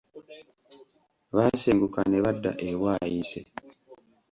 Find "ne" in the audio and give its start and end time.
2.07-2.19